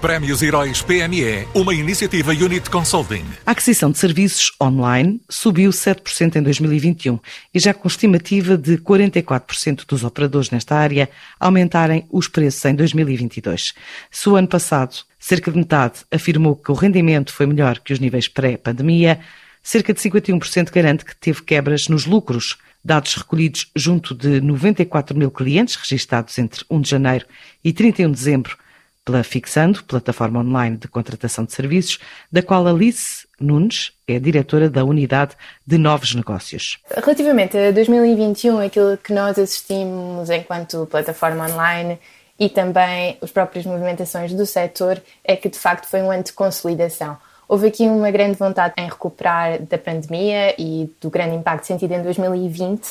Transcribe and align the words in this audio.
Prémios 0.00 0.40
Heróis 0.40 0.80
PME, 0.80 1.46
uma 1.54 1.74
iniciativa 1.74 2.32
Unit 2.32 2.70
Consulting. 2.70 3.22
A 3.44 3.50
aquisição 3.50 3.90
de 3.90 3.98
serviços 3.98 4.50
online 4.58 5.20
subiu 5.28 5.68
7% 5.68 6.36
em 6.36 6.42
2021 6.42 7.18
e 7.52 7.58
já 7.60 7.74
com 7.74 7.86
estimativa 7.86 8.56
de 8.56 8.78
44% 8.78 9.84
dos 9.86 10.02
operadores 10.02 10.48
nesta 10.48 10.74
área 10.74 11.10
aumentarem 11.38 12.06
os 12.10 12.28
preços 12.28 12.64
em 12.64 12.74
2022. 12.74 13.74
Se 14.10 14.28
o 14.30 14.36
ano 14.36 14.48
passado 14.48 14.96
cerca 15.18 15.50
de 15.50 15.58
metade 15.58 15.96
afirmou 16.10 16.56
que 16.56 16.70
o 16.72 16.74
rendimento 16.74 17.30
foi 17.30 17.44
melhor 17.44 17.78
que 17.78 17.92
os 17.92 17.98
níveis 17.98 18.26
pré-pandemia, 18.26 19.20
cerca 19.62 19.92
de 19.92 20.00
51% 20.00 20.72
garante 20.72 21.04
que 21.04 21.14
teve 21.14 21.42
quebras 21.42 21.88
nos 21.88 22.06
lucros. 22.06 22.56
Dados 22.82 23.16
recolhidos 23.16 23.70
junto 23.76 24.14
de 24.14 24.40
94 24.40 25.14
mil 25.14 25.30
clientes 25.30 25.76
registados 25.76 26.38
entre 26.38 26.64
1 26.70 26.80
de 26.80 26.88
janeiro 26.88 27.26
e 27.62 27.70
31 27.70 28.12
de 28.12 28.16
dezembro 28.16 28.56
pela 29.04 29.24
Fixando, 29.24 29.82
plataforma 29.84 30.40
online 30.40 30.76
de 30.76 30.88
contratação 30.88 31.44
de 31.44 31.52
serviços, 31.52 31.98
da 32.30 32.42
qual 32.42 32.66
Alice 32.66 33.26
Nunes 33.40 33.92
é 34.06 34.18
diretora 34.18 34.68
da 34.68 34.84
Unidade 34.84 35.34
de 35.66 35.78
Novos 35.78 36.14
Negócios. 36.14 36.78
Relativamente 36.94 37.56
a 37.56 37.70
2021, 37.70 38.58
aquilo 38.58 38.96
que 38.98 39.12
nós 39.12 39.38
assistimos 39.38 40.30
enquanto 40.30 40.86
plataforma 40.86 41.46
online 41.48 41.98
e 42.38 42.48
também 42.48 43.18
as 43.20 43.30
próprias 43.30 43.66
movimentações 43.66 44.32
do 44.32 44.46
setor 44.46 45.00
é 45.24 45.36
que 45.36 45.48
de 45.48 45.58
facto 45.58 45.86
foi 45.86 46.02
um 46.02 46.10
ano 46.10 46.22
de 46.22 46.32
consolidação. 46.32 47.16
Houve 47.48 47.66
aqui 47.66 47.82
uma 47.82 48.10
grande 48.10 48.38
vontade 48.38 48.74
em 48.78 48.86
recuperar 48.86 49.60
da 49.62 49.76
pandemia 49.76 50.54
e 50.56 50.88
do 51.00 51.10
grande 51.10 51.34
impacto 51.34 51.66
sentido 51.66 51.92
em 51.92 52.02
2020, 52.02 52.88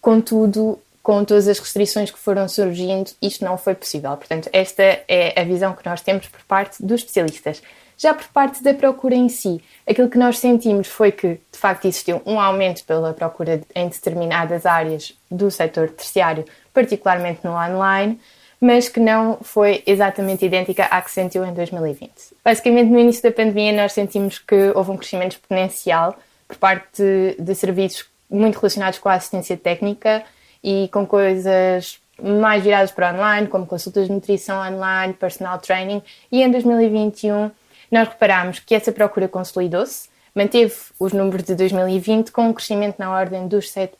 contudo, 0.00 0.78
com 1.04 1.22
todas 1.22 1.46
as 1.46 1.58
restrições 1.58 2.10
que 2.10 2.18
foram 2.18 2.48
surgindo, 2.48 3.10
isto 3.20 3.44
não 3.44 3.58
foi 3.58 3.74
possível. 3.74 4.16
Portanto, 4.16 4.48
esta 4.54 4.82
é 5.06 5.38
a 5.38 5.44
visão 5.44 5.74
que 5.74 5.86
nós 5.86 6.00
temos 6.00 6.26
por 6.26 6.40
parte 6.44 6.82
dos 6.82 7.02
especialistas. 7.02 7.62
Já 7.98 8.14
por 8.14 8.24
parte 8.28 8.62
da 8.62 8.72
procura 8.72 9.14
em 9.14 9.28
si, 9.28 9.62
aquilo 9.86 10.08
que 10.08 10.16
nós 10.16 10.38
sentimos 10.38 10.88
foi 10.88 11.12
que, 11.12 11.38
de 11.52 11.58
facto, 11.58 11.84
existiu 11.84 12.22
um 12.24 12.40
aumento 12.40 12.82
pela 12.84 13.12
procura 13.12 13.60
em 13.74 13.86
determinadas 13.86 14.64
áreas 14.64 15.12
do 15.30 15.50
setor 15.50 15.90
terciário, 15.90 16.46
particularmente 16.72 17.40
no 17.44 17.52
online, 17.52 18.18
mas 18.58 18.88
que 18.88 18.98
não 18.98 19.36
foi 19.42 19.82
exatamente 19.86 20.46
idêntica 20.46 20.84
à 20.84 21.02
que 21.02 21.10
sentiu 21.10 21.44
em 21.44 21.52
2020. 21.52 22.10
Basicamente, 22.42 22.90
no 22.90 22.98
início 22.98 23.22
da 23.22 23.30
pandemia, 23.30 23.74
nós 23.74 23.92
sentimos 23.92 24.38
que 24.38 24.72
houve 24.74 24.90
um 24.90 24.96
crescimento 24.96 25.32
exponencial 25.32 26.16
por 26.48 26.56
parte 26.56 27.02
de, 27.02 27.36
de 27.38 27.54
serviços 27.54 28.06
muito 28.30 28.58
relacionados 28.58 28.98
com 28.98 29.10
a 29.10 29.14
assistência 29.14 29.54
técnica 29.54 30.24
e 30.64 30.88
com 30.88 31.06
coisas 31.06 32.00
mais 32.20 32.62
viradas 32.62 32.90
para 32.90 33.12
online, 33.12 33.46
como 33.48 33.66
consultas 33.66 34.06
de 34.06 34.12
nutrição 34.12 34.58
online, 34.66 35.12
personal 35.12 35.58
training, 35.58 36.02
e 36.32 36.42
em 36.42 36.50
2021 36.50 37.50
nós 37.92 38.08
reparámos 38.08 38.60
que 38.60 38.74
essa 38.74 38.90
procura 38.90 39.28
consolidou-se, 39.28 40.08
manteve 40.34 40.74
os 40.98 41.12
números 41.12 41.44
de 41.44 41.54
2020 41.54 42.32
com 42.32 42.48
um 42.48 42.52
crescimento 42.52 42.96
na 42.98 43.12
ordem 43.12 43.46
dos 43.46 43.70
7%. 43.70 43.90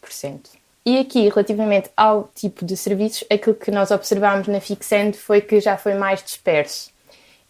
E 0.86 0.98
aqui, 0.98 1.28
relativamente 1.28 1.90
ao 1.96 2.30
tipo 2.34 2.64
de 2.64 2.76
serviços, 2.76 3.24
aquilo 3.30 3.54
que 3.54 3.70
nós 3.70 3.90
observámos 3.90 4.48
na 4.48 4.60
Fixend 4.60 5.16
foi 5.16 5.40
que 5.40 5.60
já 5.60 5.76
foi 5.76 5.94
mais 5.94 6.22
disperso 6.22 6.93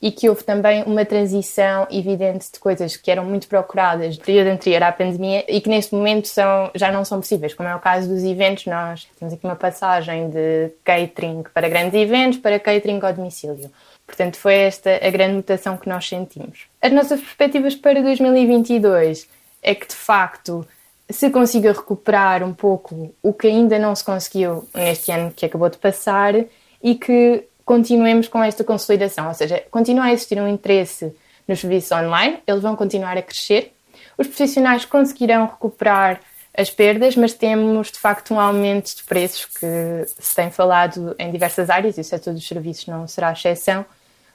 e 0.05 0.13
que 0.13 0.29
houve 0.29 0.45
também 0.45 0.83
uma 0.83 1.03
transição 1.03 1.87
evidente 1.91 2.53
de 2.53 2.59
coisas 2.59 2.95
que 2.95 3.11
eram 3.11 3.25
muito 3.25 3.49
procuradas 3.49 4.19
no 4.19 4.23
período 4.23 4.49
anterior 4.49 4.83
à 4.83 4.93
pandemia 4.93 5.43
e 5.49 5.63
que 5.63 5.71
neste 5.71 5.95
momento 5.95 6.29
são, 6.29 6.71
já 6.75 6.93
não 6.93 7.07
são 7.07 7.21
possíveis, 7.21 7.55
como 7.55 7.71
é 7.71 7.75
o 7.75 7.79
caso 7.79 8.07
dos 8.07 8.23
eventos. 8.23 8.67
Nós 8.67 9.09
temos 9.19 9.33
aqui 9.33 9.43
uma 9.47 9.57
passagem 9.57 10.29
de 10.29 10.71
catering 10.85 11.45
para 11.55 11.71
grandes 11.71 11.95
eventos 11.95 12.39
para 12.39 12.61
catering 12.61 13.01
ao 13.03 13.15
domicílio. 13.15 13.71
Portanto, 14.07 14.37
foi 14.37 14.57
esta 14.57 15.01
a 15.03 15.09
grande 15.09 15.37
mutação 15.37 15.79
que 15.79 15.89
nós 15.89 16.07
sentimos. 16.07 16.67
As 16.83 16.93
nossas 16.93 17.19
perspectivas 17.21 17.75
para 17.75 18.03
2022 18.03 19.27
é 19.63 19.75
que, 19.75 19.89
de 19.89 19.95
facto, 19.95 20.69
se 21.09 21.31
consiga 21.31 21.73
recuperar 21.73 22.43
um 22.43 22.53
pouco 22.53 23.15
o 23.23 23.33
que 23.33 23.47
ainda 23.47 23.79
não 23.79 23.95
se 23.95 24.05
conseguiu 24.05 24.69
neste 24.75 25.11
ano 25.11 25.33
que 25.35 25.47
acabou 25.47 25.71
de 25.71 25.79
passar 25.79 26.35
e 26.83 26.95
que 26.95 27.49
continuemos 27.65 28.29
com 28.29 28.43
esta 28.43 28.63
consolidação, 28.63 29.29
ou 29.29 29.35
seja, 29.35 29.63
continua 29.71 30.05
a 30.05 30.13
existir 30.13 30.41
um 30.41 30.49
interesse 30.49 31.15
nos 31.47 31.61
serviços 31.61 31.93
online, 31.93 32.39
eles 32.47 32.63
vão 32.63 32.77
continuar 32.77 33.17
a 33.17 33.23
crescer, 33.23 33.73
os 34.17 34.27
profissionais 34.27 34.85
conseguirão 34.85 35.47
recuperar 35.47 36.21
as 36.57 36.71
perdas, 36.71 37.17
mas 37.17 37.35
temos 37.35 37.91
de 37.91 37.99
facto 37.99 38.33
um 38.33 38.39
aumento 38.41 38.95
de 38.95 39.03
preços 39.03 39.47
que 39.47 40.05
se 40.07 40.35
tem 40.37 40.51
falado 40.51 41.15
em 41.19 41.31
diversas 41.33 41.69
áreas 41.69 41.99
e 41.99 42.01
o 42.01 42.05
setor 42.05 42.33
dos 42.33 42.47
serviços 42.47 42.87
não 42.87 43.09
será 43.09 43.33
exceção, 43.33 43.85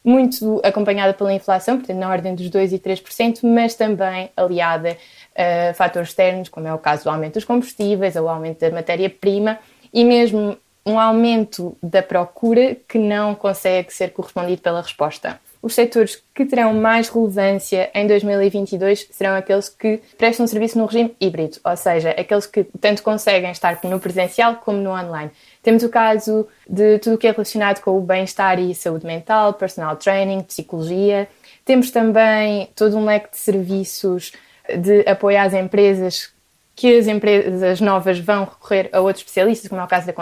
muito 0.03 0.61
acompanhada 0.63 1.13
pela 1.13 1.33
inflação, 1.33 1.77
portanto 1.77 1.97
na 1.97 2.09
ordem 2.09 2.35
dos 2.35 2.49
2% 2.49 2.71
e 2.71 2.79
3%, 2.79 3.39
mas 3.43 3.75
também 3.75 4.29
aliada 4.35 4.97
a 5.35 5.73
fatores 5.73 6.09
externos, 6.09 6.49
como 6.49 6.67
é 6.67 6.73
o 6.73 6.77
caso 6.77 7.03
do 7.05 7.09
aumento 7.09 7.35
dos 7.35 7.45
combustíveis, 7.45 8.15
ou 8.15 8.23
o 8.23 8.29
aumento 8.29 8.59
da 8.59 8.71
matéria-prima 8.71 9.59
e 9.93 10.03
mesmo 10.03 10.57
um 10.89 10.99
aumento 10.99 11.77
da 11.81 12.01
procura 12.01 12.75
que 12.87 12.97
não 12.97 13.35
consegue 13.35 13.93
ser 13.93 14.11
correspondido 14.11 14.61
pela 14.61 14.81
resposta. 14.81 15.39
Os 15.61 15.75
setores 15.75 16.23
que 16.33 16.45
terão 16.45 16.73
mais 16.73 17.09
relevância 17.09 17.91
em 17.93 18.07
2022 18.07 19.09
serão 19.11 19.35
aqueles 19.35 19.67
que 19.67 20.01
prestam 20.17 20.47
serviço 20.47 20.77
no 20.77 20.85
regime 20.85 21.13
híbrido, 21.19 21.57
ou 21.65 21.75
seja, 21.75 22.11
aqueles 22.11 22.45
que 22.45 22.63
tanto 22.79 23.03
conseguem 23.03 23.51
estar 23.51 23.77
no 23.83 23.99
presencial 23.99 24.55
como 24.55 24.77
no 24.77 24.91
online. 24.91 25.31
Temos 25.61 25.83
o 25.83 25.89
caso 25.89 26.47
de 26.67 26.99
tudo 26.99 27.15
o 27.15 27.17
que 27.17 27.27
é 27.27 27.31
relacionado 27.31 27.81
com 27.81 27.97
o 27.97 28.01
bem-estar 28.01 28.57
e 28.57 28.73
saúde 28.73 29.05
mental, 29.05 29.53
personal 29.53 29.97
training, 29.97 30.43
psicologia. 30.43 31.27
Temos 31.65 31.91
também 31.91 32.69
todo 32.73 32.97
um 32.97 33.03
leque 33.03 33.31
de 33.31 33.37
serviços 33.37 34.31
de 34.77 35.01
apoio 35.09 35.39
às 35.39 35.53
empresas 35.53 36.31
que 36.79 36.97
as 36.97 37.07
empresas 37.07 37.81
novas 37.81 38.19
vão 38.19 38.45
recorrer 38.45 38.89
a 38.93 39.01
outros 39.01 39.19
especialistas, 39.19 39.67
como 39.67 39.81
é 39.81 39.83
o 39.83 39.87
caso 39.87 40.07
da 40.07 40.13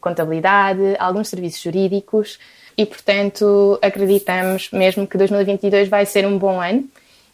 contabilidade, 0.00 0.94
alguns 1.00 1.26
serviços 1.26 1.60
jurídicos, 1.60 2.38
e, 2.78 2.86
portanto, 2.86 3.76
acreditamos 3.82 4.70
mesmo 4.70 5.04
que 5.04 5.18
2022 5.18 5.88
vai 5.88 6.06
ser 6.06 6.24
um 6.24 6.38
bom 6.38 6.60
ano 6.60 6.84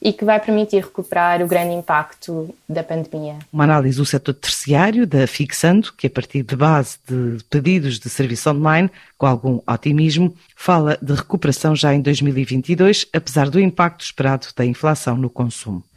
e 0.01 0.11
que 0.11 0.25
vai 0.25 0.41
permitir 0.41 0.83
recuperar 0.83 1.43
o 1.43 1.47
grande 1.47 1.75
impacto 1.75 2.49
da 2.67 2.83
pandemia. 2.83 3.37
Uma 3.53 3.65
análise 3.65 3.99
do 3.99 4.07
setor 4.07 4.33
terciário 4.33 5.07
da 5.07 5.27
Fixando, 5.27 5.93
que 5.93 6.07
a 6.07 6.11
partir 6.11 6.43
de 6.43 6.57
base 6.57 6.97
de 7.07 7.45
pedidos 7.51 7.99
de 7.99 8.09
serviço 8.09 8.49
online, 8.49 8.91
com 9.19 9.27
algum 9.27 9.61
otimismo, 9.67 10.35
fala 10.57 10.97
de 11.03 11.13
recuperação 11.13 11.77
já 11.77 11.95
em 11.95 12.01
2022, 12.01 13.07
apesar 13.13 13.51
do 13.51 13.61
impacto 13.61 14.03
esperado 14.03 14.47
da 14.57 14.65
inflação 14.65 15.15
no 15.15 15.29
consumo. 15.29 15.85